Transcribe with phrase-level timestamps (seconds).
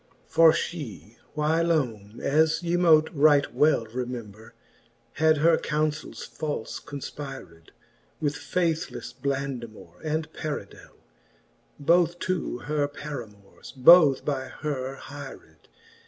[0.01, 0.29] XLI.
[0.29, 4.55] For fhe whylome, as they mote yet right well Remember,
[5.13, 7.67] had her counfels falfe confpyred ■
[8.19, 11.03] With faithlefle Blandamour and Paridelly
[11.79, 15.67] (Both two her paramours, both by her hyred.